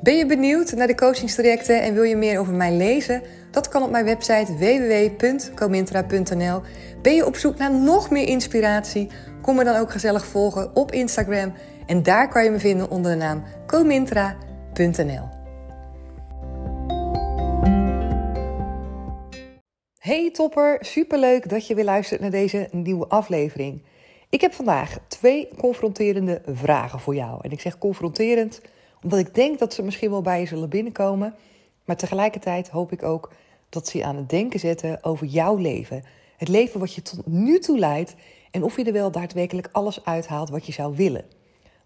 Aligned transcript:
Ben 0.00 0.16
je 0.16 0.26
benieuwd 0.26 0.72
naar 0.72 0.86
de 0.86 0.94
coachingstrajecten 0.94 1.82
en 1.82 1.94
wil 1.94 2.02
je 2.02 2.16
meer 2.16 2.38
over 2.38 2.52
mij 2.52 2.72
lezen? 2.72 3.22
Dat 3.50 3.68
kan 3.68 3.82
op 3.82 3.90
mijn 3.90 4.04
website 4.04 4.56
www.comintra.nl. 4.56 6.60
Ben 7.02 7.14
je 7.14 7.26
op 7.26 7.36
zoek 7.36 7.56
naar 7.56 7.74
nog 7.74 8.10
meer 8.10 8.28
inspiratie? 8.28 9.08
Kom 9.42 9.56
me 9.56 9.64
dan 9.64 9.76
ook 9.76 9.90
gezellig 9.90 10.26
volgen 10.26 10.76
op 10.76 10.92
Instagram. 10.92 11.52
En 11.86 12.02
daar 12.02 12.28
kan 12.28 12.44
je 12.44 12.50
me 12.50 12.58
vinden 12.58 12.90
onder 12.90 13.12
de 13.12 13.16
naam 13.16 13.42
comintra.nl. 13.66 15.28
Hey 19.98 20.30
topper, 20.30 20.78
superleuk 20.80 21.48
dat 21.48 21.66
je 21.66 21.74
weer 21.74 21.84
luistert 21.84 22.20
naar 22.20 22.30
deze 22.30 22.68
nieuwe 22.70 23.06
aflevering. 23.06 23.84
Ik 24.30 24.40
heb 24.40 24.52
vandaag 24.52 24.98
twee 25.08 25.48
confronterende 25.58 26.42
vragen 26.46 27.00
voor 27.00 27.14
jou. 27.14 27.38
En 27.42 27.50
ik 27.50 27.60
zeg 27.60 27.78
confronterend 27.78 28.60
omdat 29.06 29.20
ik 29.20 29.34
denk 29.34 29.58
dat 29.58 29.74
ze 29.74 29.82
misschien 29.82 30.10
wel 30.10 30.22
bij 30.22 30.40
je 30.40 30.46
zullen 30.46 30.68
binnenkomen. 30.68 31.34
Maar 31.84 31.96
tegelijkertijd 31.96 32.68
hoop 32.68 32.92
ik 32.92 33.02
ook 33.02 33.32
dat 33.68 33.88
ze 33.88 33.98
je 33.98 34.04
aan 34.04 34.16
het 34.16 34.30
denken 34.30 34.60
zetten 34.60 35.04
over 35.04 35.26
jouw 35.26 35.56
leven. 35.56 36.04
Het 36.36 36.48
leven 36.48 36.80
wat 36.80 36.94
je 36.94 37.02
tot 37.02 37.26
nu 37.26 37.58
toe 37.58 37.78
leidt 37.78 38.14
en 38.50 38.62
of 38.62 38.76
je 38.76 38.84
er 38.84 38.92
wel 38.92 39.10
daadwerkelijk 39.10 39.68
alles 39.72 40.04
uithaalt 40.04 40.50
wat 40.50 40.66
je 40.66 40.72
zou 40.72 40.96
willen. 40.96 41.24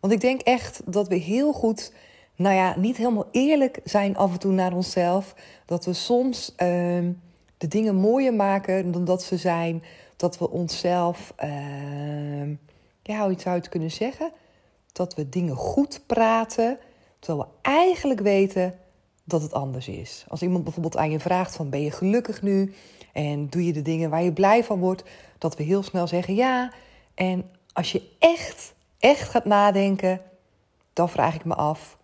Want 0.00 0.12
ik 0.12 0.20
denk 0.20 0.40
echt 0.40 0.82
dat 0.84 1.08
we 1.08 1.14
heel 1.14 1.52
goed, 1.52 1.92
nou 2.36 2.54
ja, 2.54 2.78
niet 2.78 2.96
helemaal 2.96 3.28
eerlijk 3.30 3.80
zijn 3.84 4.16
af 4.16 4.32
en 4.32 4.38
toe 4.38 4.52
naar 4.52 4.72
onszelf. 4.72 5.34
Dat 5.66 5.84
we 5.84 5.92
soms 5.92 6.50
uh, 6.50 6.56
de 7.58 7.68
dingen 7.68 7.94
mooier 7.94 8.34
maken 8.34 8.92
dan 8.92 9.04
dat 9.04 9.22
ze 9.22 9.36
zijn. 9.36 9.82
Dat 10.16 10.38
we 10.38 10.50
onszelf, 10.50 11.34
uh, 11.44 12.56
ja, 13.02 13.24
hoe 13.26 13.34
zou 13.38 13.54
je 13.54 13.60
het 13.60 13.68
kunnen 13.68 13.90
zeggen? 13.90 14.32
Dat 14.92 15.14
we 15.14 15.28
dingen 15.28 15.56
goed 15.56 16.02
praten, 16.06 16.78
terwijl 17.20 17.48
we 17.48 17.68
eigenlijk 17.70 18.20
weten 18.20 18.78
dat 19.24 19.42
het 19.42 19.52
anders 19.52 19.88
is. 19.88 20.24
Als 20.28 20.42
iemand 20.42 20.64
bijvoorbeeld 20.64 20.96
aan 20.96 21.10
je 21.10 21.20
vraagt 21.20 21.56
van 21.56 21.70
ben 21.70 21.82
je 21.82 21.90
gelukkig 21.90 22.42
nu 22.42 22.74
en 23.12 23.48
doe 23.48 23.66
je 23.66 23.72
de 23.72 23.82
dingen 23.82 24.10
waar 24.10 24.22
je 24.22 24.32
blij 24.32 24.64
van 24.64 24.78
wordt, 24.78 25.02
dat 25.38 25.56
we 25.56 25.62
heel 25.62 25.82
snel 25.82 26.06
zeggen 26.06 26.34
ja. 26.34 26.72
En 27.14 27.50
als 27.72 27.92
je 27.92 28.02
echt, 28.18 28.74
echt 28.98 29.28
gaat 29.28 29.44
nadenken, 29.44 30.20
dan 30.92 31.08
vraag 31.08 31.34
ik 31.34 31.44
me 31.44 31.54
af 31.54 31.98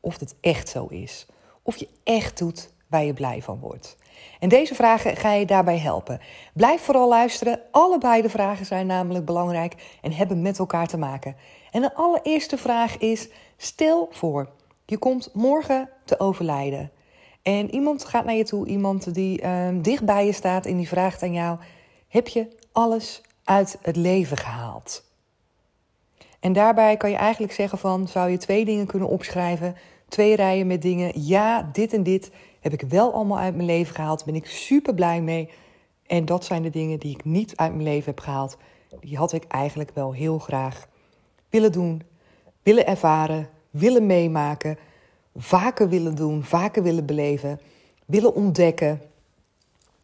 of 0.00 0.20
het 0.20 0.34
echt 0.40 0.68
zo 0.68 0.86
is. 0.86 1.26
Of 1.62 1.76
je 1.76 1.88
echt 2.04 2.38
doet 2.38 2.70
waar 2.86 3.04
je 3.04 3.14
blij 3.14 3.42
van 3.42 3.58
wordt. 3.58 3.96
En 4.40 4.48
deze 4.48 4.74
vragen 4.74 5.16
ga 5.16 5.32
je 5.32 5.46
daarbij 5.46 5.78
helpen. 5.78 6.20
Blijf 6.52 6.80
vooral 6.80 7.08
luisteren. 7.08 7.60
Allebei 7.70 8.22
de 8.22 8.30
vragen 8.30 8.66
zijn 8.66 8.86
namelijk 8.86 9.24
belangrijk 9.24 9.98
en 10.02 10.12
hebben 10.12 10.42
met 10.42 10.58
elkaar 10.58 10.86
te 10.86 10.98
maken. 10.98 11.36
En 11.76 11.82
de 11.82 11.94
allereerste 11.94 12.56
vraag 12.56 12.98
is: 12.98 13.28
stel 13.56 14.08
voor, 14.10 14.48
je 14.86 14.98
komt 14.98 15.30
morgen 15.34 15.88
te 16.04 16.20
overlijden. 16.20 16.90
En 17.42 17.74
iemand 17.74 18.04
gaat 18.04 18.24
naar 18.24 18.34
je 18.34 18.44
toe, 18.44 18.66
iemand 18.66 19.14
die 19.14 19.42
uh, 19.42 19.68
dicht 19.82 20.04
bij 20.04 20.26
je 20.26 20.32
staat 20.32 20.66
en 20.66 20.76
die 20.76 20.88
vraagt 20.88 21.22
aan 21.22 21.32
jou: 21.32 21.58
Heb 22.08 22.28
je 22.28 22.48
alles 22.72 23.22
uit 23.44 23.78
het 23.82 23.96
leven 23.96 24.36
gehaald? 24.36 25.04
En 26.40 26.52
daarbij 26.52 26.96
kan 26.96 27.10
je 27.10 27.16
eigenlijk 27.16 27.52
zeggen 27.52 27.78
van, 27.78 28.08
zou 28.08 28.30
je 28.30 28.36
twee 28.36 28.64
dingen 28.64 28.86
kunnen 28.86 29.08
opschrijven, 29.08 29.76
twee 30.08 30.36
rijen 30.36 30.66
met 30.66 30.82
dingen. 30.82 31.26
Ja, 31.26 31.70
dit 31.72 31.92
en 31.92 32.02
dit 32.02 32.30
heb 32.60 32.72
ik 32.72 32.80
wel 32.80 33.12
allemaal 33.12 33.38
uit 33.38 33.54
mijn 33.54 33.68
leven 33.68 33.94
gehaald, 33.94 34.24
ben 34.24 34.34
ik 34.34 34.46
super 34.46 34.94
blij 34.94 35.20
mee. 35.20 35.50
En 36.06 36.24
dat 36.24 36.44
zijn 36.44 36.62
de 36.62 36.70
dingen 36.70 36.98
die 36.98 37.14
ik 37.14 37.24
niet 37.24 37.56
uit 37.56 37.72
mijn 37.72 37.84
leven 37.88 38.04
heb 38.04 38.20
gehaald. 38.20 38.56
Die 39.00 39.16
had 39.16 39.32
ik 39.32 39.44
eigenlijk 39.48 39.90
wel 39.94 40.12
heel 40.12 40.38
graag 40.38 40.86
willen 41.50 41.72
doen, 41.72 42.02
willen 42.62 42.86
ervaren, 42.86 43.48
willen 43.70 44.06
meemaken, 44.06 44.78
vaker 45.36 45.88
willen 45.88 46.14
doen, 46.14 46.44
vaker 46.44 46.82
willen 46.82 47.06
beleven, 47.06 47.60
willen 48.06 48.34
ontdekken. 48.34 49.00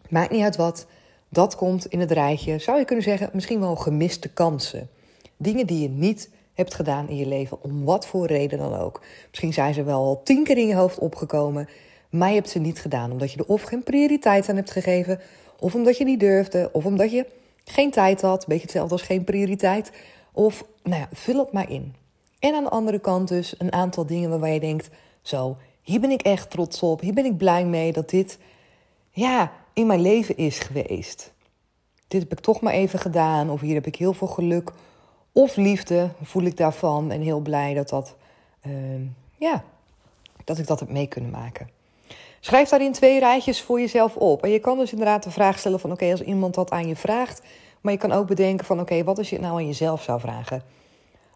Maakt 0.09 0.31
niet 0.31 0.43
uit 0.43 0.57
wat. 0.57 0.87
Dat 1.29 1.57
komt 1.57 1.87
in 1.87 2.01
het 2.01 2.11
rijtje, 2.11 2.59
zou 2.59 2.79
je 2.79 2.85
kunnen 2.85 3.05
zeggen, 3.05 3.31
misschien 3.33 3.61
wel 3.61 3.77
gemiste 3.77 4.29
kansen. 4.29 4.89
Dingen 5.37 5.67
die 5.67 5.83
je 5.83 5.89
niet 5.89 6.31
hebt 6.55 6.75
gedaan 6.75 7.09
in 7.09 7.17
je 7.17 7.27
leven, 7.27 7.63
om 7.63 7.85
wat 7.85 8.07
voor 8.07 8.27
reden 8.27 8.59
dan 8.59 8.75
ook. 8.75 9.01
Misschien 9.29 9.53
zijn 9.53 9.75
ze 9.75 9.83
wel 9.83 9.99
al 9.99 10.23
tien 10.23 10.45
keer 10.45 10.59
in 10.59 10.67
je 10.67 10.75
hoofd 10.75 10.99
opgekomen, 10.99 11.69
maar 12.11 12.29
je 12.29 12.35
hebt 12.35 12.51
ze 12.51 12.59
niet 12.59 12.81
gedaan 12.81 13.13
omdat 13.13 13.33
je 13.33 13.39
er 13.39 13.47
of 13.47 13.63
geen 13.63 13.83
prioriteit 13.83 14.49
aan 14.49 14.57
hebt 14.57 14.71
gegeven, 14.71 15.21
of 15.59 15.75
omdat 15.75 15.97
je 15.97 16.05
niet 16.05 16.21
durfde, 16.21 16.71
of 16.73 16.85
omdat 16.85 17.11
je 17.13 17.27
geen 17.65 17.91
tijd 17.91 18.21
had. 18.21 18.47
Beetje 18.47 18.63
hetzelfde 18.63 18.93
als 18.93 19.03
geen 19.03 19.25
prioriteit. 19.25 19.93
Of, 20.33 20.65
nou 20.83 21.01
ja, 21.01 21.09
vul 21.13 21.39
het 21.39 21.53
maar 21.53 21.71
in. 21.71 21.95
En 22.39 22.55
aan 22.55 22.65
de 22.65 22.71
andere 22.71 22.99
kant 22.99 23.29
dus 23.29 23.55
een 23.59 23.73
aantal 23.73 24.07
dingen 24.07 24.31
waarvan 24.31 24.53
je 24.53 24.61
denkt: 24.61 24.91
zo, 25.23 25.57
hier 25.83 26.01
ben 26.01 26.11
ik 26.11 26.23
echt 26.23 26.51
trots 26.51 26.83
op. 26.83 27.01
Hier 27.01 27.15
ben 27.15 27.25
ik 27.25 27.37
blij 27.37 27.65
mee 27.65 27.93
dat 27.93 28.11
dit, 28.11 28.39
ja, 29.11 29.53
in 29.73 29.87
mijn 29.87 30.01
leven 30.01 30.37
is 30.37 30.59
geweest. 30.59 31.33
Dit 32.09 32.23
heb 32.23 32.33
ik 32.33 32.41
toch 32.41 32.61
maar 32.61 32.73
even 32.73 32.99
gedaan. 32.99 33.51
Of 33.51 33.61
hier 33.61 33.75
heb 33.75 33.87
ik 33.87 33.97
heel 33.97 34.13
veel 34.13 34.27
geluk 34.27 34.73
of 35.33 35.57
liefde, 35.57 36.11
voel 36.23 36.43
ik 36.43 36.57
daarvan. 36.57 37.11
En 37.11 37.21
heel 37.21 37.41
blij 37.41 37.75
dat 37.75 37.89
dat, 37.89 38.17
uh, 38.67 38.73
ja, 39.37 39.65
dat 40.45 40.59
ik 40.59 40.67
dat 40.67 40.81
heb 40.81 40.89
mee 40.89 41.07
kunnen 41.07 41.31
maken. 41.31 41.71
Schrijf 42.41 42.69
daarin 42.69 42.93
twee 42.93 43.19
rijtjes 43.19 43.63
voor 43.63 43.81
jezelf 43.81 44.17
op. 44.17 44.43
En 44.43 44.51
je 44.51 44.59
kan 44.59 44.79
dus 44.79 44.91
inderdaad 44.93 45.23
de 45.23 45.31
vraag 45.31 45.59
stellen 45.59 45.81
van... 45.81 45.93
oké, 45.93 46.11
als 46.11 46.23
iemand 46.23 46.55
dat 46.55 46.71
aan 46.71 46.89
je 46.89 46.97
vraagt... 46.97 47.43
maar 47.83 47.93
je 47.93 47.99
kan 47.99 48.13
ook 48.13 48.27
bedenken 48.27 48.67
van... 48.67 48.81
oké, 48.81 49.05
wat 49.05 49.19
als 49.19 49.29
je 49.29 49.37
het 49.37 49.45
nou 49.45 49.57
aan 49.57 49.67
jezelf 49.67 50.03
zou 50.03 50.21
vragen? 50.21 50.63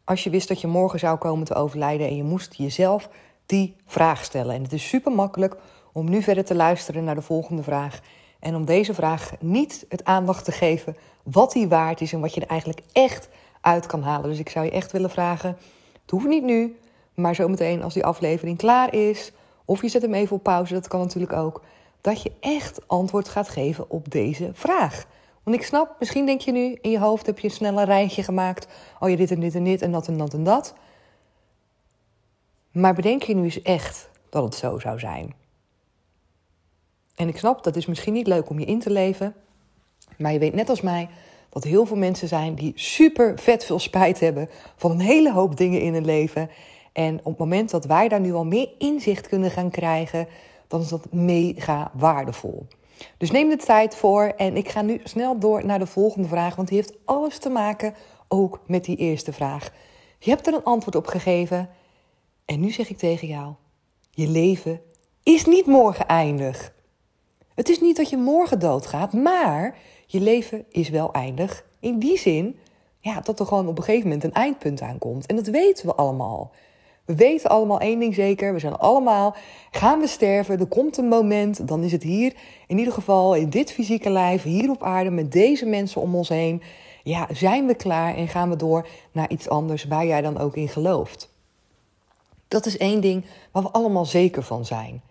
Als 0.04 0.24
je 0.24 0.30
wist 0.30 0.48
dat 0.48 0.60
je 0.60 0.66
morgen 0.66 0.98
zou 0.98 1.18
komen 1.18 1.46
te 1.46 1.54
overlijden... 1.54 2.08
en 2.08 2.16
je 2.16 2.22
moest 2.22 2.54
jezelf 2.54 3.08
die 3.46 3.76
vraag 3.86 4.24
stellen. 4.24 4.54
En 4.54 4.62
het 4.62 4.72
is 4.72 4.88
super 4.88 5.12
makkelijk 5.12 5.56
om 5.92 6.10
nu 6.10 6.22
verder 6.22 6.44
te 6.44 6.54
luisteren 6.54 7.04
naar 7.04 7.14
de 7.14 7.22
volgende 7.22 7.62
vraag... 7.62 8.00
en 8.40 8.54
om 8.54 8.64
deze 8.64 8.94
vraag 8.94 9.32
niet 9.40 9.86
het 9.88 10.04
aandacht 10.04 10.44
te 10.44 10.52
geven... 10.52 10.96
wat 11.22 11.52
die 11.52 11.68
waard 11.68 12.00
is 12.00 12.12
en 12.12 12.20
wat 12.20 12.34
je 12.34 12.40
er 12.40 12.48
eigenlijk 12.48 12.80
echt 12.92 13.28
uit 13.60 13.86
kan 13.86 14.02
halen. 14.02 14.30
Dus 14.30 14.38
ik 14.38 14.48
zou 14.48 14.64
je 14.64 14.70
echt 14.70 14.92
willen 14.92 15.10
vragen... 15.10 15.56
het 16.02 16.10
hoeft 16.10 16.26
niet 16.26 16.44
nu, 16.44 16.78
maar 17.14 17.34
zometeen 17.34 17.82
als 17.82 17.94
die 17.94 18.04
aflevering 18.04 18.58
klaar 18.58 18.94
is... 18.94 19.32
Of 19.68 19.82
je 19.82 19.88
zet 19.88 20.02
hem 20.02 20.14
even 20.14 20.36
op 20.36 20.42
pauze, 20.42 20.74
dat 20.74 20.88
kan 20.88 21.00
natuurlijk 21.00 21.32
ook. 21.32 21.62
Dat 22.00 22.22
je 22.22 22.32
echt 22.40 22.88
antwoord 22.88 23.28
gaat 23.28 23.48
geven 23.48 23.90
op 23.90 24.10
deze 24.10 24.50
vraag. 24.52 25.06
Want 25.46 25.58
ik 25.58 25.64
snap, 25.64 25.96
misschien 25.98 26.26
denk 26.26 26.40
je 26.40 26.52
nu 26.52 26.78
in 26.80 26.90
je 26.90 26.98
hoofd 26.98 27.26
heb 27.26 27.38
je 27.38 27.48
een 27.48 27.54
snelle 27.54 27.84
rijtje 27.84 28.22
gemaakt. 28.22 28.66
Oh 29.00 29.10
ja, 29.10 29.16
dit 29.16 29.30
en 29.30 29.40
dit 29.40 29.54
en 29.54 29.64
dit 29.64 29.82
en 29.82 29.92
dat 29.92 30.08
en 30.08 30.18
dat 30.18 30.34
en 30.34 30.44
dat. 30.44 30.74
Maar 32.72 32.94
bedenk 32.94 33.22
je 33.22 33.34
nu 33.34 33.44
eens 33.44 33.62
echt 33.62 34.08
dat 34.30 34.44
het 34.44 34.54
zo 34.54 34.78
zou 34.78 34.98
zijn. 34.98 35.34
En 37.14 37.28
ik 37.28 37.36
snap, 37.36 37.64
dat 37.64 37.76
is 37.76 37.86
misschien 37.86 38.12
niet 38.12 38.26
leuk 38.26 38.50
om 38.50 38.58
je 38.58 38.66
in 38.66 38.78
te 38.78 38.90
leven. 38.90 39.34
Maar 40.18 40.32
je 40.32 40.38
weet 40.38 40.54
net 40.54 40.68
als 40.68 40.80
mij 40.80 41.08
dat 41.48 41.64
heel 41.64 41.86
veel 41.86 41.96
mensen 41.96 42.28
zijn 42.28 42.54
die 42.54 42.72
super 42.74 43.38
vet 43.38 43.64
veel 43.64 43.78
spijt 43.78 44.20
hebben 44.20 44.48
van 44.76 44.90
een 44.90 45.00
hele 45.00 45.32
hoop 45.32 45.56
dingen 45.56 45.80
in 45.80 45.92
hun 45.92 46.04
leven. 46.04 46.50
En 46.92 47.18
op 47.18 47.24
het 47.24 47.38
moment 47.38 47.70
dat 47.70 47.84
wij 47.84 48.08
daar 48.08 48.20
nu 48.20 48.34
al 48.34 48.44
meer 48.44 48.68
inzicht 48.78 49.28
kunnen 49.28 49.50
gaan 49.50 49.70
krijgen, 49.70 50.26
dan 50.66 50.80
is 50.80 50.88
dat 50.88 51.12
mega 51.12 51.90
waardevol. 51.94 52.66
Dus 53.16 53.30
neem 53.30 53.48
de 53.48 53.56
tijd 53.56 53.96
voor 53.96 54.22
en 54.22 54.56
ik 54.56 54.68
ga 54.68 54.82
nu 54.82 55.00
snel 55.04 55.38
door 55.38 55.64
naar 55.64 55.78
de 55.78 55.86
volgende 55.86 56.28
vraag, 56.28 56.56
want 56.56 56.68
die 56.68 56.76
heeft 56.76 56.94
alles 57.04 57.38
te 57.38 57.48
maken 57.48 57.94
ook 58.28 58.60
met 58.66 58.84
die 58.84 58.96
eerste 58.96 59.32
vraag. 59.32 59.72
Je 60.18 60.30
hebt 60.30 60.46
er 60.46 60.54
een 60.54 60.64
antwoord 60.64 60.96
op 60.96 61.06
gegeven 61.06 61.68
en 62.44 62.60
nu 62.60 62.70
zeg 62.70 62.90
ik 62.90 62.98
tegen 62.98 63.28
jou: 63.28 63.52
je 64.10 64.28
leven 64.28 64.80
is 65.22 65.44
niet 65.44 65.66
morgen 65.66 66.06
eindig. 66.06 66.74
Het 67.54 67.68
is 67.68 67.80
niet 67.80 67.96
dat 67.96 68.10
je 68.10 68.16
morgen 68.16 68.58
doodgaat, 68.58 69.12
maar 69.12 69.78
je 70.06 70.20
leven 70.20 70.64
is 70.68 70.88
wel 70.88 71.12
eindig. 71.12 71.64
In 71.80 71.98
die 71.98 72.18
zin 72.18 72.58
ja, 73.06 73.20
dat 73.20 73.40
er 73.40 73.46
gewoon 73.46 73.68
op 73.68 73.78
een 73.78 73.84
gegeven 73.84 74.08
moment 74.08 74.24
een 74.24 74.32
eindpunt 74.32 74.80
aankomt. 74.80 75.26
En 75.26 75.36
dat 75.36 75.46
weten 75.46 75.86
we 75.86 75.94
allemaal. 75.94 76.52
We 77.06 77.14
weten 77.14 77.50
allemaal 77.50 77.80
één 77.80 77.98
ding 77.98 78.14
zeker. 78.14 78.52
We 78.52 78.58
zijn 78.58 78.76
allemaal, 78.76 79.36
gaan 79.70 80.00
we 80.00 80.06
sterven, 80.06 80.58
er 80.58 80.66
komt 80.66 80.96
een 80.96 81.08
moment, 81.08 81.68
dan 81.68 81.82
is 81.82 81.92
het 81.92 82.02
hier, 82.02 82.34
in 82.66 82.78
ieder 82.78 82.92
geval 82.92 83.34
in 83.34 83.50
dit 83.50 83.72
fysieke 83.72 84.10
lijf, 84.10 84.42
hier 84.42 84.70
op 84.70 84.82
aarde, 84.82 85.10
met 85.10 85.32
deze 85.32 85.66
mensen 85.66 86.00
om 86.00 86.14
ons 86.14 86.28
heen. 86.28 86.62
Ja, 87.02 87.26
zijn 87.32 87.66
we 87.66 87.74
klaar 87.74 88.16
en 88.16 88.28
gaan 88.28 88.50
we 88.50 88.56
door 88.56 88.88
naar 89.12 89.30
iets 89.30 89.48
anders 89.48 89.84
waar 89.84 90.06
jij 90.06 90.22
dan 90.22 90.38
ook 90.38 90.56
in 90.56 90.68
gelooft. 90.68 91.34
Dat 92.48 92.66
is 92.66 92.76
één 92.76 93.00
ding 93.00 93.24
waar 93.50 93.62
we 93.62 93.70
allemaal 93.70 94.04
zeker 94.04 94.42
van 94.42 94.64
zijn. 94.64 95.02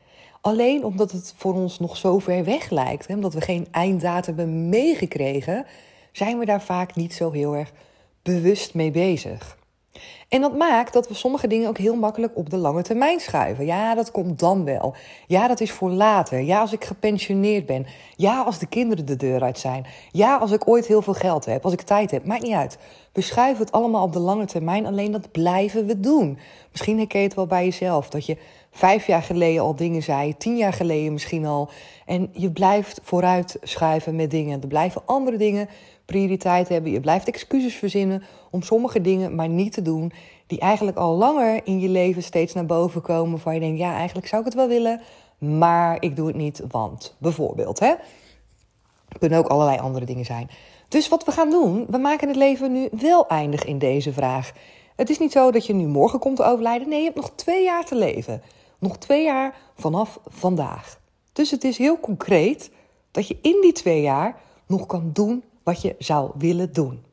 Alleen 0.42 0.84
omdat 0.84 1.12
het 1.12 1.34
voor 1.38 1.54
ons 1.54 1.80
nog 1.80 1.98
zo 1.98 2.20
ver 2.20 2.44
weg 2.44 2.70
lijkt, 2.70 3.08
hè, 3.08 3.14
omdat 3.14 3.34
we 3.34 3.42
geen 3.42 3.68
einddatum 3.72 4.38
hebben 4.38 4.70
meegekregen, 4.70 5.66
zijn 6.12 6.40
we 6.40 6.46
daar 6.46 6.62
vaak 6.62 6.96
niet 6.96 7.14
zo 7.14 7.32
heel 7.32 7.56
erg 7.56 7.72
bewust 8.22 8.74
mee 8.74 8.92
bezig. 8.92 9.58
En 10.30 10.42
dat 10.42 10.58
maakt 10.58 10.94
dat 10.94 11.08
we 11.08 11.14
sommige 11.14 11.48
dingen 11.48 11.70
ook 11.70 11.78
heel 11.78 11.96
makkelijk 11.96 12.38
op 12.38 12.50
de 12.50 12.58
lange 12.58 12.82
termijn 12.82 13.20
schuiven. 13.20 13.66
Ja, 13.66 13.96
dat 13.96 14.12
komt 14.12 14.40
dan 14.40 14.64
wel. 14.64 14.96
Ja, 15.28 15.48
dat 15.48 15.62
is 15.62 15.72
voor 15.72 15.90
later. 15.90 16.42
Ja, 16.42 16.60
als 16.60 16.74
ik 16.74 16.86
gepensioneerd 16.86 17.66
ben. 17.66 17.86
Ja, 18.16 18.42
als 18.42 18.60
de 18.60 18.66
kinderen 18.66 19.06
de 19.06 19.16
deur 19.16 19.44
uit 19.44 19.60
zijn. 19.60 19.86
Ja, 20.12 20.38
als 20.38 20.52
ik 20.52 20.68
ooit 20.68 20.88
heel 20.88 21.02
veel 21.02 21.14
geld 21.14 21.46
heb, 21.46 21.64
als 21.64 21.74
ik 21.74 21.82
tijd 21.82 22.12
heb. 22.12 22.26
Maakt 22.26 22.44
niet 22.44 22.54
uit. 22.54 22.78
We 23.12 23.22
schuiven 23.22 23.66
het 23.66 23.74
allemaal 23.74 24.04
op 24.04 24.14
de 24.14 24.20
lange 24.20 24.46
termijn, 24.46 24.86
alleen 24.86 25.12
dat 25.12 25.32
blijven 25.32 25.86
we 25.86 26.00
doen. 26.00 26.40
Misschien 26.72 26.98
herken 26.98 27.20
je 27.20 27.26
het 27.26 27.36
wel 27.36 27.48
bij 27.48 27.64
jezelf, 27.64 28.10
dat 28.10 28.26
je 28.26 28.38
vijf 28.76 29.08
jaar 29.08 29.22
geleden 29.22 29.62
al 29.62 29.76
dingen 29.76 30.04
zei, 30.04 30.38
tien 30.38 30.58
jaar 30.58 30.74
geleden 30.74 31.14
misschien 31.14 31.46
al. 31.46 31.70
En 32.06 32.30
je 32.32 32.52
blijft 32.52 33.00
vooruit 33.04 33.58
schuiven 33.62 34.16
met 34.16 34.32
dingen. 34.32 34.62
Er 34.62 34.68
blijven 34.68 35.02
andere 35.06 35.38
dingen 35.38 35.70
prioriteit 36.06 36.70
hebben. 36.70 36.92
Je 36.92 37.00
blijft 37.00 37.28
excuses 37.28 37.76
verzinnen 37.76 38.24
om 38.52 38.62
sommige 38.62 39.02
dingen 39.02 39.36
maar 39.36 39.50
niet 39.50 39.74
te 39.74 39.82
doen. 39.82 40.12
Die 40.48 40.60
eigenlijk 40.60 40.98
al 40.98 41.16
langer 41.16 41.62
in 41.64 41.80
je 41.80 41.90
leven 41.90 42.24
steeds 42.24 42.54
naar 42.54 42.66
boven 42.66 43.02
komen. 43.02 43.40
Waar 43.44 43.54
je 43.54 43.60
denkt, 43.60 43.80
ja, 43.80 43.96
eigenlijk 43.96 44.28
zou 44.28 44.42
ik 44.42 44.48
het 44.48 44.58
wel 44.58 44.68
willen. 44.68 45.02
Maar 45.38 45.98
ik 46.00 46.16
doe 46.16 46.28
het 46.28 46.36
niet, 46.36 46.62
want 46.70 47.16
bijvoorbeeld. 47.18 47.80
Hè? 47.80 47.94
Kunnen 49.20 49.40
ook 49.40 49.48
allerlei 49.48 49.78
andere 49.78 50.06
dingen 50.06 50.26
zijn. 50.26 50.50
Dus 50.88 51.08
wat 51.08 51.26
we 51.26 51.32
gaan 51.32 51.50
doen, 51.50 51.86
we 51.90 51.98
maken 51.98 52.28
het 52.28 52.38
leven 52.38 52.72
nu 52.72 52.90
wel 52.92 53.28
eindig 53.28 53.66
in 53.66 53.78
deze 53.78 54.14
vraag. 54.14 54.52
Het 54.96 55.10
is 55.10 55.20
niet 55.20 55.32
zo 55.32 55.52
dat 55.52 55.66
je 55.66 55.74
nu 55.74 55.86
morgen 55.86 56.20
komt 56.20 56.36
te 56.36 56.44
overlijden. 56.44 56.90
Nee, 56.90 57.00
je 57.00 57.06
hebt 57.06 57.16
nog 57.16 57.32
twee 57.36 57.64
jaar 57.64 57.86
te 57.86 57.96
leven. 57.96 58.42
Nog 58.80 58.98
twee 58.98 59.24
jaar 59.24 59.56
vanaf 59.76 60.20
vandaag. 60.28 61.00
Dus 61.34 61.52
het 61.52 61.64
is 61.64 61.78
heel 61.78 62.00
concreet 62.00 62.72
dat 63.12 63.28
je 63.28 63.38
in 63.42 63.58
die 63.62 63.74
twee 63.74 64.02
jaar 64.02 64.42
nog 64.68 64.86
kan 64.86 65.10
doen 65.14 65.44
wat 65.64 65.82
je 65.82 65.96
zou 66.00 66.32
willen 66.36 66.74
doen. 66.74 67.04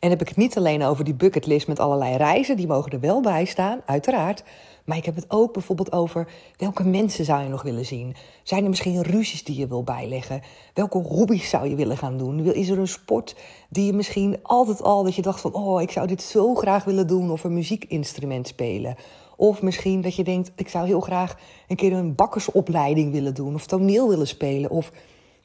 En 0.00 0.10
heb 0.10 0.20
ik 0.20 0.28
het 0.28 0.36
niet 0.36 0.56
alleen 0.56 0.82
over 0.82 1.04
die 1.04 1.14
bucketlist 1.14 1.66
met 1.66 1.78
allerlei 1.78 2.16
reizen, 2.16 2.56
die 2.56 2.66
mogen 2.66 2.92
er 2.92 3.00
wel 3.00 3.20
bij 3.20 3.44
staan, 3.44 3.80
uiteraard. 3.86 4.44
Maar 4.84 4.96
ik 4.96 5.04
heb 5.04 5.14
het 5.14 5.30
ook 5.30 5.52
bijvoorbeeld 5.52 5.92
over 5.92 6.28
welke 6.56 6.84
mensen 6.84 7.24
zou 7.24 7.42
je 7.42 7.48
nog 7.48 7.62
willen 7.62 7.84
zien? 7.84 8.14
Zijn 8.42 8.62
er 8.62 8.68
misschien 8.68 9.02
ruzies 9.02 9.44
die 9.44 9.58
je 9.58 9.66
wil 9.66 9.82
bijleggen? 9.82 10.42
Welke 10.74 10.98
hobby's 10.98 11.48
zou 11.48 11.68
je 11.68 11.74
willen 11.74 11.96
gaan 11.96 12.18
doen? 12.18 12.44
Is 12.44 12.68
er 12.68 12.78
een 12.78 12.88
sport 12.88 13.36
die 13.68 13.86
je 13.86 13.92
misschien 13.92 14.38
altijd 14.42 14.82
al 14.82 15.02
dat 15.02 15.14
je 15.14 15.22
dacht 15.22 15.40
van 15.40 15.52
oh, 15.52 15.82
ik 15.82 15.90
zou 15.90 16.06
dit 16.06 16.22
zo 16.22 16.54
graag 16.54 16.84
willen 16.84 17.06
doen 17.06 17.30
of 17.30 17.44
een 17.44 17.54
muziekinstrument 17.54 18.46
spelen? 18.46 18.96
Of 19.44 19.62
misschien 19.62 20.00
dat 20.00 20.16
je 20.16 20.24
denkt 20.24 20.52
ik 20.56 20.68
zou 20.68 20.86
heel 20.86 21.00
graag 21.00 21.36
een 21.68 21.76
keer 21.76 21.92
een 21.92 22.14
bakkersopleiding 22.14 23.12
willen 23.12 23.34
doen 23.34 23.54
of 23.54 23.66
toneel 23.66 24.08
willen 24.08 24.26
spelen 24.26 24.70
of 24.70 24.92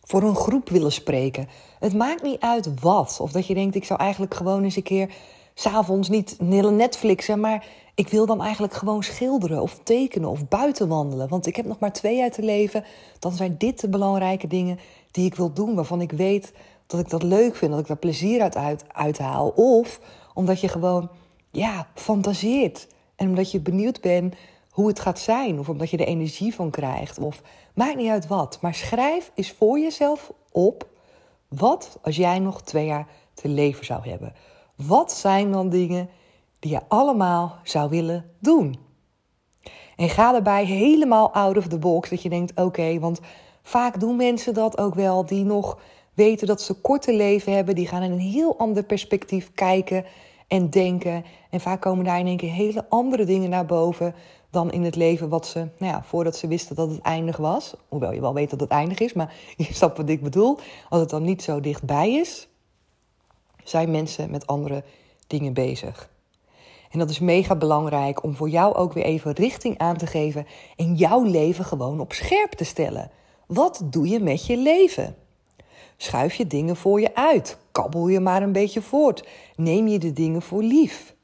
voor 0.04 0.24
een 0.24 0.36
groep 0.36 0.70
willen 0.70 0.92
spreken. 0.92 1.48
Het 1.80 1.94
maakt 1.94 2.24
niet 2.24 2.40
uit 2.40 2.82
wat. 2.82 3.20
Of 3.22 3.32
dat 3.32 3.48
je 3.48 3.54
denkt, 3.54 3.76
ik 3.76 3.84
zou 3.84 4.00
eigenlijk 4.00 4.34
gewoon 4.34 4.64
eens 4.64 4.76
een 4.76 4.84
keer 4.84 5.10
s'avonds 5.54 6.10
niet 6.10 6.36
Netflixen, 6.40 7.40
maar 7.40 7.66
ik 7.96 8.08
wil 8.08 8.26
dan 8.26 8.42
eigenlijk 8.42 8.74
gewoon 8.74 9.04
schilderen 9.04 9.62
of 9.62 9.80
tekenen 9.84 10.30
of 10.30 10.48
buiten 10.48 10.88
wandelen. 10.88 11.30
Want 11.30 11.46
ik 11.46 11.56
heb 11.56 11.66
nog 11.66 11.80
maar 11.80 11.94
twee 11.94 12.18
jaar 12.18 12.32
te 12.32 12.44
leven. 12.44 12.84
Dan 13.20 13.32
zijn 13.32 13.56
dit 13.58 13.82
de 13.82 13.90
belangrijke 13.90 14.48
dingen 14.48 14.80
die 15.12 15.26
ik 15.26 15.36
wil 15.36 15.54
doen, 15.54 15.76
waarvan 15.76 16.02
ik 16.02 16.12
weet 16.12 16.54
dat 16.88 17.00
ik 17.00 17.10
dat 17.10 17.24
leuk 17.24 17.56
vind, 17.56 17.72
dat 17.72 17.80
ik 17.80 17.88
daar 17.88 17.98
plezier 17.98 18.42
uit, 18.42 18.56
uit 18.56 18.84
uithaal. 18.88 19.48
Of 19.50 20.00
omdat 20.34 20.62
je 20.62 20.68
gewoon, 20.68 21.10
ja, 21.52 21.88
fantaseert. 21.94 22.88
En 23.20 23.28
omdat 23.28 23.52
je 23.52 23.60
benieuwd 23.60 24.02
bent 24.02 24.36
hoe 24.70 24.88
het 24.88 25.00
gaat 25.00 25.20
zijn. 25.20 25.60
Of 25.60 25.70
omdat 25.70 25.90
je 25.90 25.98
er 25.98 26.08
energie 26.08 26.56
van 26.56 26.70
krijgt. 26.70 27.18
Of 27.20 27.42
maakt 27.74 27.96
niet 27.96 28.10
uit 28.10 28.28
wat. 28.28 28.58
Maar 28.62 28.74
schrijf 28.74 29.32
eens 29.36 29.52
voor 29.52 29.80
jezelf 29.80 30.32
op. 30.52 30.88
Wat 31.48 32.00
als 32.02 32.16
jij 32.16 32.40
nog 32.40 32.62
twee 32.62 32.86
jaar 32.86 33.08
te 33.34 33.48
leven 33.48 33.86
zou 33.86 34.10
hebben? 34.10 34.34
Wat 34.76 35.12
zijn 35.12 35.52
dan 35.52 35.70
dingen 35.70 36.10
die 36.60 36.72
je 36.72 36.82
allemaal 36.88 37.60
zou 37.64 37.90
willen 37.90 38.32
doen? 38.40 38.80
En 39.96 40.10
ga 40.10 40.32
daarbij 40.32 40.66
helemaal 40.66 41.34
out 41.34 41.58
of 41.58 41.68
the 41.68 41.80
box. 41.80 42.10
Dat 42.10 42.22
je 42.22 42.30
denkt: 42.30 42.60
oké, 42.60 43.00
want 43.00 43.20
vaak 43.62 44.00
doen 44.00 44.16
mensen 44.16 44.54
dat 44.54 44.78
ook 44.78 44.96
wel. 44.96 45.26
Die 45.26 45.46
nog 45.46 45.80
weten 46.14 46.48
dat 46.48 46.62
ze 46.62 46.74
korte 46.74 47.14
leven 47.14 47.54
hebben. 47.54 47.76
Die 47.76 47.88
gaan 47.88 48.04
in 48.04 48.12
een 48.12 48.20
heel 48.20 48.58
ander 48.58 48.84
perspectief 48.84 49.52
kijken 49.54 50.06
en 50.50 50.70
denken. 50.70 51.26
En 51.50 51.60
vaak 51.60 51.82
komen 51.82 52.06
daar 52.06 52.20
in 52.20 52.28
één 52.28 52.38
keer 52.38 52.52
hele 52.52 52.86
andere 52.90 53.26
dingen 53.26 53.50
naar 53.50 53.66
boven 53.66 54.16
dan 54.50 54.72
in 54.72 54.84
het 54.84 54.96
leven 54.96 55.30
wat 55.30 55.48
ze, 55.48 55.60
nou 55.60 55.94
ja, 55.94 56.04
voordat 56.04 56.36
ze 56.36 56.48
wisten 56.48 56.76
dat 56.76 56.90
het 56.90 57.02
eindig 57.02 57.38
was. 57.38 57.74
Hoewel 57.88 58.14
je 58.14 58.22
wel 58.22 58.34
weet 58.34 58.50
dat 58.50 58.60
het 58.60 58.70
eindig 58.70 59.00
is, 59.00 59.14
maar 59.14 59.36
je 59.58 59.74
snapt 59.74 59.98
wat 59.98 60.10
ik 60.10 60.24
bedoel. 60.24 60.58
Als 60.90 61.00
het 61.02 61.10
dan 61.10 61.24
niet 61.24 61.44
zo 61.44 61.60
dichtbij 61.60 62.14
is, 62.14 62.48
zijn 63.64 63.92
mensen 63.92 64.32
met 64.32 64.48
andere 64.48 64.84
dingen 65.28 65.54
bezig. 65.54 66.10
En 66.92 67.00
dat 67.00 67.10
is 67.10 67.20
mega 67.20 67.56
belangrijk 67.56 68.24
om 68.24 68.36
voor 68.36 68.50
jou 68.50 68.76
ook 68.76 68.94
weer 68.94 69.04
even 69.04 69.32
richting 69.32 69.78
aan 69.78 69.98
te 69.98 70.08
geven 70.08 70.48
en 70.76 70.96
jouw 70.96 71.24
leven 71.24 71.66
gewoon 71.66 72.00
op 72.00 72.14
scherp 72.14 72.52
te 72.52 72.64
stellen. 72.64 73.12
Wat 73.48 73.82
doe 73.86 74.08
je 74.08 74.20
met 74.20 74.46
je 74.46 74.58
leven? 74.58 75.16
Schuif 76.02 76.34
je 76.34 76.48
dingen 76.48 76.76
voor 76.76 77.02
je 77.02 77.16
uit? 77.16 77.58
Kabbel 77.72 78.08
je 78.08 78.20
maar 78.20 78.42
een 78.42 78.52
beetje 78.52 78.82
voort? 78.82 79.28
Neem 79.56 79.88
je 79.88 80.00
de 80.00 80.14
dingen 80.14 80.42
voor 80.42 80.64
lief? 80.64 81.16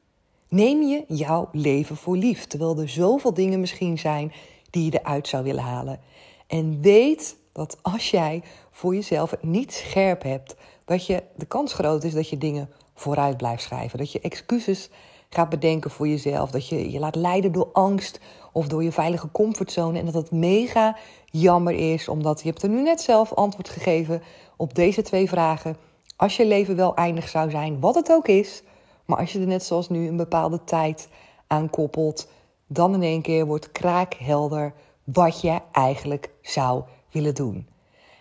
Neem 0.48 0.82
je 0.82 1.04
jouw 1.08 1.48
leven 1.52 1.96
voor 1.96 2.16
lief, 2.16 2.46
terwijl 2.46 2.78
er 2.78 2.88
zoveel 2.88 3.34
dingen 3.34 3.60
misschien 3.60 3.98
zijn 3.98 4.32
die 4.70 4.84
je 4.84 4.98
eruit 4.98 5.28
zou 5.28 5.44
willen 5.44 5.62
halen. 5.62 6.00
En 6.46 6.80
weet 6.80 7.36
dat 7.52 7.78
als 7.82 8.10
jij 8.10 8.42
voor 8.70 8.94
jezelf 8.94 9.30
het 9.30 9.42
niet 9.42 9.72
scherp 9.72 10.22
hebt, 10.22 10.56
dat 10.84 11.06
je 11.06 11.22
de 11.36 11.46
kans 11.46 11.72
groot 11.72 12.04
is 12.04 12.14
dat 12.14 12.28
je 12.28 12.38
dingen 12.38 12.70
vooruit 12.94 13.36
blijft 13.36 13.62
schrijven. 13.62 13.98
Dat 13.98 14.12
je 14.12 14.20
excuses 14.20 14.90
gaat 15.30 15.48
bedenken 15.48 15.90
voor 15.90 16.08
jezelf. 16.08 16.50
Dat 16.50 16.68
je 16.68 16.90
je 16.90 16.98
laat 16.98 17.14
leiden 17.14 17.52
door 17.52 17.68
angst 17.72 18.20
of 18.52 18.66
door 18.68 18.82
je 18.82 18.92
veilige 18.92 19.30
comfortzone. 19.30 19.98
En 19.98 20.04
dat 20.04 20.14
het 20.14 20.30
mega 20.30 20.96
jammer 21.24 21.92
is, 21.92 22.08
omdat 22.08 22.42
je 22.42 22.48
hebt 22.48 22.62
er 22.62 22.68
nu 22.68 22.82
net 22.82 23.00
zelf 23.00 23.32
antwoord 23.32 23.68
gegeven 23.68 24.22
op 24.56 24.74
deze 24.74 25.02
twee 25.02 25.28
vragen. 25.28 25.76
Als 26.16 26.36
je 26.36 26.46
leven 26.46 26.76
wel 26.76 26.94
eindig 26.94 27.28
zou 27.28 27.50
zijn, 27.50 27.80
wat 27.80 27.94
het 27.94 28.10
ook 28.10 28.28
is, 28.28 28.62
maar 29.04 29.18
als 29.18 29.32
je 29.32 29.40
er 29.40 29.46
net 29.46 29.64
zoals 29.64 29.88
nu 29.88 30.08
een 30.08 30.16
bepaalde 30.16 30.64
tijd 30.64 31.08
aan 31.46 31.70
koppelt, 31.70 32.28
dan 32.66 32.94
in 32.94 33.02
één 33.02 33.22
keer 33.22 33.46
wordt 33.46 33.72
kraakhelder 33.72 34.72
wat 35.04 35.40
je 35.40 35.58
eigenlijk 35.72 36.30
zou 36.42 36.82
willen 37.10 37.34
doen. 37.34 37.66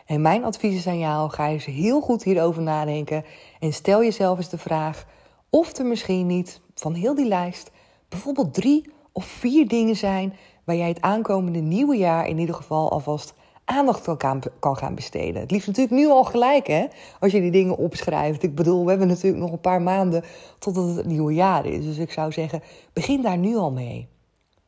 En 0.05 0.21
mijn 0.21 0.43
advies 0.43 0.75
is 0.75 0.87
aan 0.87 0.99
jou: 0.99 1.29
ga 1.29 1.47
eens 1.47 1.65
heel 1.65 2.01
goed 2.01 2.23
hierover 2.23 2.61
nadenken 2.61 3.25
en 3.59 3.73
stel 3.73 4.03
jezelf 4.03 4.37
eens 4.37 4.49
de 4.49 4.57
vraag 4.57 5.05
of 5.49 5.77
er 5.77 5.85
misschien 5.85 6.27
niet 6.27 6.61
van 6.73 6.93
heel 6.93 7.15
die 7.15 7.27
lijst 7.27 7.71
bijvoorbeeld 8.09 8.53
drie 8.53 8.91
of 9.11 9.25
vier 9.25 9.67
dingen 9.67 9.95
zijn 9.95 10.33
waar 10.63 10.75
jij 10.75 10.87
het 10.87 11.01
aankomende 11.01 11.59
nieuwe 11.59 11.97
jaar 11.97 12.27
in 12.27 12.37
ieder 12.37 12.55
geval 12.55 12.91
alvast 12.91 13.33
aandacht 13.65 14.17
kan, 14.59 14.77
gaan 14.77 14.95
besteden. 14.95 15.41
Het 15.41 15.51
liefst 15.51 15.67
natuurlijk 15.67 15.95
nu 15.95 16.07
al 16.07 16.23
gelijk, 16.23 16.67
hè? 16.67 16.85
Als 17.19 17.31
je 17.31 17.41
die 17.41 17.51
dingen 17.51 17.77
opschrijft. 17.77 18.43
Ik 18.43 18.55
bedoel, 18.55 18.83
we 18.83 18.89
hebben 18.89 19.07
natuurlijk 19.07 19.43
nog 19.43 19.51
een 19.51 19.59
paar 19.59 19.81
maanden 19.81 20.23
totdat 20.59 20.95
het 20.95 21.05
nieuwe 21.05 21.33
jaar 21.33 21.65
is. 21.65 21.85
Dus 21.85 21.97
ik 21.97 22.11
zou 22.11 22.31
zeggen, 22.31 22.61
begin 22.93 23.21
daar 23.21 23.37
nu 23.37 23.55
al 23.55 23.71
mee. 23.71 24.07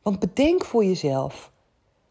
Want 0.02 0.18
bedenk 0.18 0.64
voor 0.64 0.84
jezelf 0.84 1.50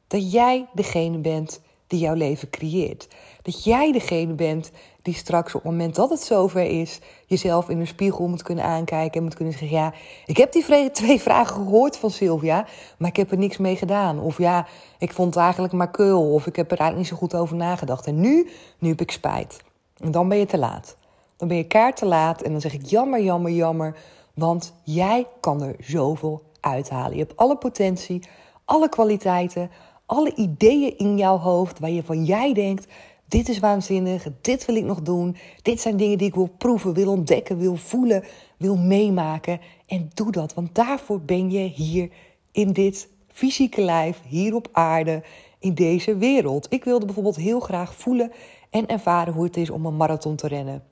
dat 0.07 0.31
jij 0.31 0.65
degene 0.73 1.17
bent 1.17 1.61
die 1.87 1.99
jouw 1.99 2.13
leven 2.13 2.49
creëert. 2.49 3.07
Dat 3.41 3.63
jij 3.63 3.91
degene 3.91 4.33
bent 4.33 4.71
die 5.07 5.15
straks 5.15 5.55
op 5.55 5.61
het 5.61 5.71
moment 5.71 5.95
dat 5.95 6.09
het 6.09 6.21
zover 6.21 6.63
is, 6.63 6.99
jezelf 7.25 7.69
in 7.69 7.79
een 7.79 7.87
spiegel 7.87 8.27
moet 8.27 8.43
kunnen 8.43 8.63
aankijken 8.63 9.17
en 9.17 9.23
moet 9.23 9.35
kunnen 9.35 9.53
zeggen: 9.53 9.77
Ja, 9.77 9.93
ik 10.25 10.37
heb 10.37 10.51
die 10.51 10.91
twee 10.91 11.21
vragen 11.21 11.55
gehoord 11.55 11.97
van 11.97 12.11
Sylvia, 12.11 12.65
maar 12.97 13.09
ik 13.09 13.15
heb 13.15 13.31
er 13.31 13.37
niks 13.37 13.57
mee 13.57 13.75
gedaan. 13.75 14.19
Of 14.19 14.37
ja, 14.37 14.67
ik 14.99 15.13
vond 15.13 15.33
het 15.33 15.43
eigenlijk 15.43 15.73
maar 15.73 15.91
keul, 15.91 16.33
of 16.33 16.47
ik 16.47 16.55
heb 16.55 16.71
er 16.71 16.77
eigenlijk 16.77 17.09
niet 17.09 17.19
zo 17.19 17.27
goed 17.27 17.41
over 17.41 17.55
nagedacht. 17.55 18.07
En 18.07 18.19
nu, 18.19 18.49
nu 18.79 18.89
heb 18.89 19.01
ik 19.01 19.11
spijt. 19.11 19.63
En 19.97 20.11
dan 20.11 20.29
ben 20.29 20.37
je 20.37 20.45
te 20.45 20.57
laat. 20.57 20.97
Dan 21.37 21.47
ben 21.47 21.57
je 21.57 21.67
kaart 21.67 21.95
te 21.95 22.05
laat 22.05 22.41
en 22.41 22.51
dan 22.51 22.61
zeg 22.61 22.73
ik: 22.73 22.85
Jammer, 22.85 23.21
jammer, 23.21 23.51
jammer. 23.51 23.97
Want 24.33 24.73
jij 24.83 25.27
kan 25.39 25.61
er 25.61 25.75
zoveel 25.79 26.41
uithalen. 26.59 27.17
Je 27.17 27.23
hebt 27.23 27.37
alle 27.37 27.57
potentie, 27.57 28.23
alle 28.65 28.89
kwaliteiten, 28.89 29.71
alle 30.05 30.35
ideeën 30.35 30.97
in 30.97 31.17
jouw 31.17 31.37
hoofd 31.37 31.79
waar 31.79 31.89
je 31.89 32.03
van 32.03 32.25
jij 32.25 32.53
denkt: 32.53 32.87
dit 33.27 33.49
is 33.49 33.59
waanzinnig, 33.59 34.27
dit 34.41 34.65
wil 34.65 34.75
ik 34.75 34.83
nog 34.83 35.01
doen, 35.01 35.37
dit 35.61 35.81
zijn 35.81 35.97
dingen 35.97 36.17
die 36.17 36.27
ik 36.27 36.35
wil 36.35 36.49
proeven, 36.57 36.93
wil 36.93 37.11
ontdekken, 37.11 37.57
wil 37.57 37.75
voelen, 37.75 38.23
wil 38.57 38.77
meemaken. 38.77 39.59
En 39.85 40.09
doe 40.13 40.31
dat, 40.31 40.53
want 40.53 40.75
daarvoor 40.75 41.21
ben 41.21 41.51
je 41.51 41.59
hier 41.59 42.09
in 42.51 42.73
dit 42.73 43.09
fysieke 43.27 43.81
lijf, 43.81 44.21
hier 44.27 44.55
op 44.55 44.67
aarde, 44.71 45.23
in 45.59 45.73
deze 45.73 46.17
wereld. 46.17 46.67
Ik 46.69 46.83
wilde 46.83 47.05
bijvoorbeeld 47.05 47.35
heel 47.35 47.59
graag 47.59 47.95
voelen 47.95 48.31
en 48.69 48.87
ervaren 48.87 49.33
hoe 49.33 49.43
het 49.43 49.57
is 49.57 49.69
om 49.69 49.85
een 49.85 49.97
marathon 49.97 50.35
te 50.35 50.47
rennen. 50.47 50.83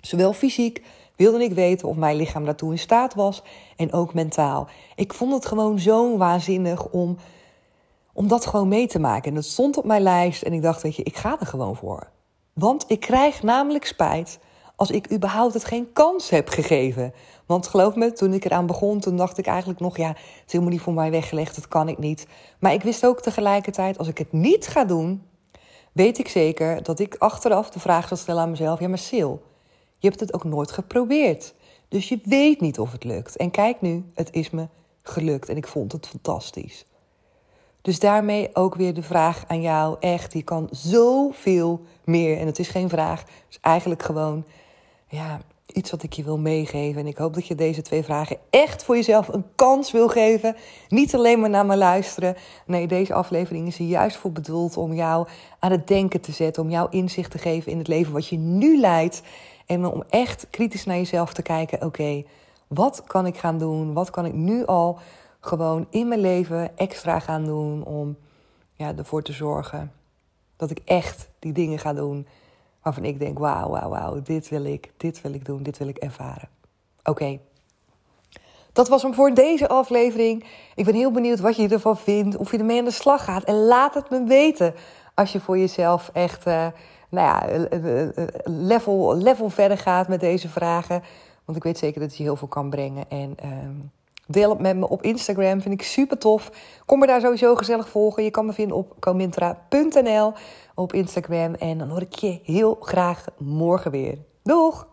Zowel 0.00 0.32
fysiek 0.32 0.82
wilde 1.16 1.44
ik 1.44 1.52
weten 1.52 1.88
of 1.88 1.96
mijn 1.96 2.16
lichaam 2.16 2.44
daartoe 2.44 2.72
in 2.72 2.78
staat 2.78 3.14
was 3.14 3.42
en 3.76 3.92
ook 3.92 4.14
mentaal. 4.14 4.68
Ik 4.96 5.12
vond 5.12 5.32
het 5.32 5.46
gewoon 5.46 5.78
zo 5.78 6.16
waanzinnig 6.16 6.88
om, 6.88 7.16
om 8.12 8.28
dat 8.28 8.46
gewoon 8.46 8.68
mee 8.68 8.86
te 8.86 8.98
maken. 8.98 9.28
En 9.28 9.34
dat 9.34 9.44
stond 9.44 9.76
op 9.76 9.84
mijn 9.84 10.02
lijst 10.02 10.42
en 10.42 10.52
ik 10.52 10.62
dacht, 10.62 10.82
weet 10.82 10.96
je, 10.96 11.02
ik 11.02 11.16
ga 11.16 11.40
er 11.40 11.46
gewoon 11.46 11.76
voor. 11.76 12.10
Want 12.52 12.84
ik 12.86 13.00
krijg 13.00 13.42
namelijk 13.42 13.84
spijt 13.84 14.38
als 14.76 14.90
ik 14.90 15.12
überhaupt 15.12 15.54
het 15.54 15.64
geen 15.64 15.92
kans 15.92 16.30
heb 16.30 16.48
gegeven. 16.48 17.12
Want 17.46 17.66
geloof 17.66 17.94
me, 17.94 18.12
toen 18.12 18.32
ik 18.32 18.44
eraan 18.44 18.66
begon, 18.66 19.00
toen 19.00 19.16
dacht 19.16 19.38
ik 19.38 19.46
eigenlijk 19.46 19.80
nog, 19.80 19.96
ja, 19.96 20.08
het 20.08 20.18
is 20.46 20.52
helemaal 20.52 20.72
niet 20.72 20.82
voor 20.82 20.92
mij 20.92 21.10
weggelegd, 21.10 21.54
dat 21.54 21.68
kan 21.68 21.88
ik 21.88 21.98
niet. 21.98 22.26
Maar 22.58 22.72
ik 22.72 22.82
wist 22.82 23.06
ook 23.06 23.20
tegelijkertijd, 23.20 23.98
als 23.98 24.08
ik 24.08 24.18
het 24.18 24.32
niet 24.32 24.66
ga 24.66 24.84
doen, 24.84 25.22
weet 25.92 26.18
ik 26.18 26.28
zeker 26.28 26.82
dat 26.82 26.98
ik 26.98 27.14
achteraf 27.18 27.70
de 27.70 27.80
vraag 27.80 28.08
zal 28.08 28.16
stellen 28.16 28.42
aan 28.42 28.50
mezelf, 28.50 28.80
ja, 28.80 28.88
maar 28.88 28.98
Sil, 29.08 29.32
je 29.98 30.08
hebt 30.08 30.20
het 30.20 30.34
ook 30.34 30.44
nooit 30.44 30.70
geprobeerd. 30.70 31.54
Dus 31.88 32.08
je 32.08 32.20
weet 32.24 32.60
niet 32.60 32.78
of 32.78 32.92
het 32.92 33.04
lukt. 33.04 33.36
En 33.36 33.50
kijk 33.50 33.80
nu, 33.80 34.04
het 34.14 34.32
is 34.32 34.50
me 34.50 34.68
gelukt 35.02 35.48
en 35.48 35.56
ik 35.56 35.68
vond 35.68 35.92
het 35.92 36.06
fantastisch. 36.06 36.86
Dus 37.82 37.98
daarmee 37.98 38.50
ook 38.52 38.74
weer 38.74 38.94
de 38.94 39.02
vraag 39.02 39.44
aan 39.46 39.60
jou. 39.60 39.96
Echt, 40.00 40.32
je 40.32 40.42
kan 40.42 40.68
zoveel 40.70 41.80
meer. 42.04 42.38
En 42.38 42.46
het 42.46 42.58
is 42.58 42.68
geen 42.68 42.88
vraag, 42.88 43.20
het 43.20 43.46
is 43.48 43.58
eigenlijk 43.60 44.02
gewoon 44.02 44.44
ja, 45.08 45.40
iets 45.66 45.90
wat 45.90 46.02
ik 46.02 46.12
je 46.12 46.22
wil 46.22 46.38
meegeven. 46.38 47.00
En 47.00 47.06
ik 47.06 47.16
hoop 47.16 47.34
dat 47.34 47.46
je 47.46 47.54
deze 47.54 47.82
twee 47.82 48.02
vragen 48.02 48.36
echt 48.50 48.84
voor 48.84 48.96
jezelf 48.96 49.28
een 49.28 49.44
kans 49.54 49.92
wil 49.92 50.08
geven. 50.08 50.56
Niet 50.88 51.14
alleen 51.14 51.40
maar 51.40 51.50
naar 51.50 51.66
me 51.66 51.76
luisteren. 51.76 52.36
Nee, 52.66 52.86
deze 52.86 53.14
aflevering 53.14 53.66
is 53.66 53.78
er 53.78 53.84
juist 53.84 54.16
voor 54.16 54.32
bedoeld 54.32 54.76
om 54.76 54.92
jou 54.92 55.28
aan 55.58 55.70
het 55.70 55.88
denken 55.88 56.20
te 56.20 56.32
zetten. 56.32 56.62
Om 56.62 56.70
jou 56.70 56.88
inzicht 56.90 57.30
te 57.30 57.38
geven 57.38 57.72
in 57.72 57.78
het 57.78 57.88
leven 57.88 58.12
wat 58.12 58.28
je 58.28 58.36
nu 58.36 58.78
leidt. 58.80 59.22
En 59.66 59.84
om 59.84 60.02
echt 60.08 60.46
kritisch 60.50 60.84
naar 60.84 60.96
jezelf 60.96 61.32
te 61.32 61.42
kijken. 61.42 61.82
Oké, 61.82 62.24
wat 62.68 63.02
kan 63.06 63.26
ik 63.26 63.36
gaan 63.36 63.58
doen? 63.58 63.92
Wat 63.92 64.10
kan 64.10 64.26
ik 64.26 64.32
nu 64.32 64.66
al 64.66 64.98
gewoon 65.44 65.86
in 65.90 66.08
mijn 66.08 66.20
leven 66.20 66.76
extra 66.76 67.18
gaan 67.18 67.44
doen 67.44 67.84
om 67.84 68.16
ja, 68.72 68.96
ervoor 68.96 69.22
te 69.22 69.32
zorgen 69.32 69.92
dat 70.56 70.70
ik 70.70 70.80
echt 70.84 71.28
die 71.38 71.52
dingen 71.52 71.78
ga 71.78 71.92
doen 71.92 72.26
waarvan 72.82 73.04
ik 73.04 73.18
denk: 73.18 73.38
wauw, 73.38 73.70
wauw, 73.70 73.88
wauw, 73.88 74.22
dit 74.22 74.48
wil 74.48 74.64
ik, 74.64 74.92
dit 74.96 75.20
wil 75.20 75.32
ik 75.32 75.44
doen, 75.44 75.62
dit 75.62 75.78
wil 75.78 75.88
ik 75.88 75.96
ervaren. 75.96 76.48
Oké. 77.04 77.38
Dat 78.72 78.88
was 78.88 79.02
hem 79.02 79.14
voor 79.14 79.34
deze 79.34 79.68
aflevering. 79.68 80.44
Ik 80.74 80.84
ben 80.84 80.94
heel 80.94 81.10
benieuwd 81.10 81.40
wat 81.40 81.56
je 81.56 81.68
ervan 81.68 81.96
vindt, 81.96 82.36
of 82.36 82.50
je 82.50 82.58
ermee 82.58 82.78
aan 82.78 82.84
de 82.84 82.90
slag 82.90 83.24
gaat. 83.24 83.44
En 83.44 83.64
laat 83.64 83.94
het 83.94 84.10
me 84.10 84.24
weten 84.24 84.74
als 85.14 85.32
je 85.32 85.40
voor 85.40 85.58
jezelf 85.58 86.10
echt 86.12 86.46
uh, 86.46 86.66
nou 87.08 87.26
ja, 87.26 87.46
eh, 87.48 88.02
eh, 88.02 88.28
level, 88.44 89.16
level 89.16 89.50
verder 89.50 89.78
gaat 89.78 90.08
met 90.08 90.20
deze 90.20 90.48
vragen. 90.48 91.02
Want 91.44 91.58
ik 91.58 91.64
weet 91.64 91.78
zeker 91.78 92.00
dat 92.00 92.16
je 92.16 92.22
heel 92.22 92.36
veel 92.36 92.48
kan 92.48 92.70
brengen. 92.70 93.10
En 93.10 93.34
ehm, 93.36 93.74
Deel 94.32 94.50
het 94.50 94.58
met 94.58 94.76
me 94.76 94.88
op 94.88 95.02
Instagram, 95.02 95.60
vind 95.60 95.74
ik 95.74 95.82
super 95.82 96.18
tof. 96.18 96.50
Kom 96.86 96.98
me 96.98 97.06
daar 97.06 97.20
sowieso 97.20 97.54
gezellig 97.54 97.88
volgen. 97.88 98.24
Je 98.24 98.30
kan 98.30 98.46
me 98.46 98.52
vinden 98.52 98.76
op 98.76 98.96
comintra.nl 99.00 100.32
op 100.74 100.92
Instagram. 100.92 101.54
En 101.54 101.78
dan 101.78 101.88
hoor 101.88 102.00
ik 102.00 102.14
je 102.14 102.40
heel 102.42 102.76
graag 102.80 103.24
morgen 103.38 103.90
weer. 103.90 104.18
Doeg! 104.42 104.88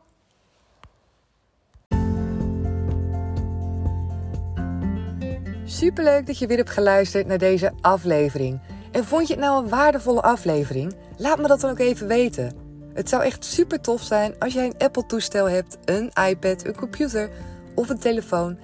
Superleuk 5.65 6.27
dat 6.27 6.37
je 6.37 6.47
weer 6.47 6.57
hebt 6.57 6.69
geluisterd 6.69 7.27
naar 7.27 7.37
deze 7.37 7.71
aflevering. 7.81 8.59
En 8.91 9.05
vond 9.05 9.27
je 9.27 9.33
het 9.33 9.43
nou 9.43 9.63
een 9.63 9.69
waardevolle 9.69 10.21
aflevering? 10.21 10.95
Laat 11.17 11.39
me 11.39 11.47
dat 11.47 11.61
dan 11.61 11.71
ook 11.71 11.79
even 11.79 12.07
weten. 12.07 12.53
Het 12.93 13.09
zou 13.09 13.23
echt 13.23 13.45
super 13.45 13.81
tof 13.81 14.01
zijn 14.01 14.35
als 14.39 14.53
jij 14.53 14.65
een 14.65 14.77
Apple-toestel 14.77 15.49
hebt, 15.49 15.77
een 15.85 16.11
iPad, 16.29 16.65
een 16.65 16.75
computer 16.75 17.29
of 17.75 17.89
een 17.89 17.99
telefoon 17.99 18.57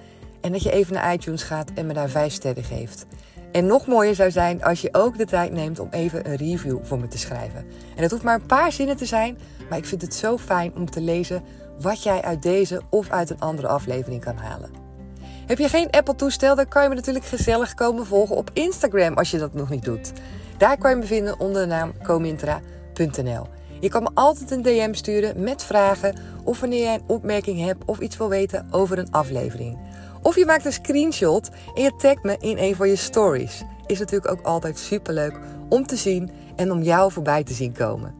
en 0.46 0.52
dat 0.52 0.62
je 0.62 0.72
even 0.72 0.94
naar 0.94 1.12
iTunes 1.12 1.42
gaat 1.42 1.70
en 1.74 1.86
me 1.86 1.92
daar 1.92 2.08
vijf 2.08 2.32
sterren 2.32 2.64
geeft. 2.64 3.06
En 3.52 3.66
nog 3.66 3.86
mooier 3.86 4.14
zou 4.14 4.30
zijn 4.30 4.64
als 4.64 4.80
je 4.80 4.88
ook 4.92 5.18
de 5.18 5.24
tijd 5.24 5.52
neemt 5.52 5.78
om 5.78 5.88
even 5.90 6.28
een 6.30 6.36
review 6.36 6.78
voor 6.82 6.98
me 6.98 7.08
te 7.08 7.18
schrijven. 7.18 7.66
En 7.96 8.02
het 8.02 8.10
hoeft 8.10 8.22
maar 8.22 8.34
een 8.34 8.46
paar 8.46 8.72
zinnen 8.72 8.96
te 8.96 9.06
zijn, 9.06 9.38
maar 9.68 9.78
ik 9.78 9.84
vind 9.84 10.02
het 10.02 10.14
zo 10.14 10.38
fijn 10.38 10.74
om 10.74 10.90
te 10.90 11.00
lezen 11.00 11.42
wat 11.80 12.02
jij 12.02 12.22
uit 12.22 12.42
deze 12.42 12.80
of 12.90 13.10
uit 13.10 13.30
een 13.30 13.40
andere 13.40 13.68
aflevering 13.68 14.24
kan 14.24 14.36
halen. 14.36 14.70
Heb 15.46 15.58
je 15.58 15.68
geen 15.68 15.90
Apple-toestel, 15.90 16.54
dan 16.54 16.68
kan 16.68 16.82
je 16.82 16.88
me 16.88 16.94
natuurlijk 16.94 17.24
gezellig 17.24 17.74
komen 17.74 18.06
volgen 18.06 18.36
op 18.36 18.50
Instagram 18.52 19.14
als 19.14 19.30
je 19.30 19.38
dat 19.38 19.54
nog 19.54 19.70
niet 19.70 19.84
doet. 19.84 20.12
Daar 20.58 20.78
kan 20.78 20.90
je 20.90 20.96
me 20.96 21.04
vinden 21.04 21.40
onder 21.40 21.62
de 21.62 21.68
naam 21.68 21.92
comintra.nl. 22.02 23.46
Je 23.80 23.88
kan 23.88 24.02
me 24.02 24.10
altijd 24.14 24.50
een 24.50 24.62
DM 24.62 24.92
sturen 24.92 25.42
met 25.42 25.64
vragen 25.64 26.16
of 26.44 26.60
wanneer 26.60 26.82
jij 26.82 26.94
een 26.94 27.04
opmerking 27.06 27.64
hebt 27.64 27.84
of 27.84 27.98
iets 27.98 28.16
wil 28.16 28.28
weten 28.28 28.66
over 28.70 28.98
een 28.98 29.10
aflevering. 29.10 29.78
Of 30.22 30.36
je 30.36 30.46
maakt 30.46 30.64
een 30.64 30.72
screenshot 30.72 31.50
en 31.74 31.82
je 31.82 31.96
tagt 31.96 32.22
me 32.22 32.36
in 32.40 32.58
een 32.58 32.76
van 32.76 32.88
je 32.88 32.96
stories. 32.96 33.62
Is 33.86 33.98
natuurlijk 33.98 34.30
ook 34.30 34.42
altijd 34.42 34.78
superleuk 34.78 35.38
om 35.68 35.86
te 35.86 35.96
zien 35.96 36.30
en 36.56 36.72
om 36.72 36.82
jou 36.82 37.12
voorbij 37.12 37.44
te 37.44 37.54
zien 37.54 37.72
komen. 37.72 38.14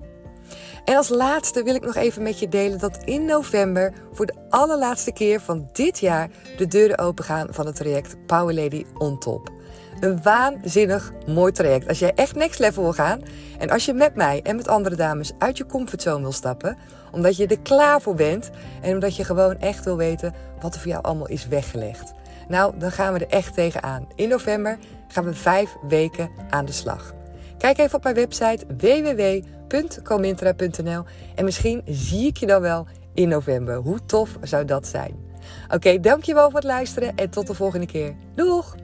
En 0.84 0.96
als 0.96 1.08
laatste 1.08 1.62
wil 1.62 1.74
ik 1.74 1.84
nog 1.84 1.94
even 1.94 2.22
met 2.22 2.38
je 2.38 2.48
delen 2.48 2.78
dat 2.78 2.98
in 3.04 3.24
november 3.24 3.92
voor 4.12 4.26
de 4.26 4.34
allerlaatste 4.48 5.12
keer 5.12 5.40
van 5.40 5.68
dit 5.72 5.98
jaar 5.98 6.30
de 6.56 6.66
deuren 6.66 6.98
opengaan 6.98 7.46
van 7.50 7.66
het 7.66 7.76
traject 7.76 8.26
Power 8.26 8.54
Lady 8.54 8.84
on 8.98 9.18
Top. 9.18 9.55
Een 10.00 10.22
waanzinnig 10.22 11.12
mooi 11.26 11.52
traject. 11.52 11.88
Als 11.88 11.98
jij 11.98 12.12
echt 12.14 12.34
next 12.34 12.58
level 12.58 12.82
wil 12.82 12.92
gaan 12.92 13.20
en 13.58 13.70
als 13.70 13.84
je 13.84 13.92
met 13.92 14.14
mij 14.14 14.40
en 14.42 14.56
met 14.56 14.68
andere 14.68 14.96
dames 14.96 15.32
uit 15.38 15.56
je 15.56 15.66
comfortzone 15.66 16.20
wil 16.20 16.32
stappen, 16.32 16.76
omdat 17.12 17.36
je 17.36 17.46
er 17.46 17.60
klaar 17.60 18.00
voor 18.00 18.14
bent 18.14 18.50
en 18.82 18.94
omdat 18.94 19.16
je 19.16 19.24
gewoon 19.24 19.60
echt 19.60 19.84
wil 19.84 19.96
weten 19.96 20.34
wat 20.60 20.74
er 20.74 20.80
voor 20.80 20.90
jou 20.90 21.02
allemaal 21.02 21.28
is 21.28 21.48
weggelegd. 21.48 22.14
Nou, 22.48 22.78
dan 22.78 22.92
gaan 22.92 23.12
we 23.12 23.18
er 23.18 23.30
echt 23.30 23.54
tegenaan. 23.54 24.08
In 24.14 24.28
november 24.28 24.78
gaan 25.08 25.24
we 25.24 25.34
vijf 25.34 25.76
weken 25.88 26.30
aan 26.50 26.64
de 26.64 26.72
slag. 26.72 27.14
Kijk 27.58 27.78
even 27.78 27.96
op 27.96 28.02
mijn 28.02 28.14
website 28.14 28.66
www.comintra.nl 28.78 31.04
en 31.34 31.44
misschien 31.44 31.82
zie 31.84 32.26
ik 32.26 32.36
je 32.36 32.46
dan 32.46 32.60
wel 32.60 32.86
in 33.14 33.28
november. 33.28 33.76
Hoe 33.76 34.04
tof 34.06 34.38
zou 34.42 34.64
dat 34.64 34.86
zijn? 34.86 35.24
Oké, 35.74 36.00
dankjewel 36.00 36.50
voor 36.50 36.58
het 36.58 36.68
luisteren 36.68 37.16
en 37.16 37.30
tot 37.30 37.46
de 37.46 37.54
volgende 37.54 37.86
keer. 37.86 38.14
Doeg! 38.34 38.74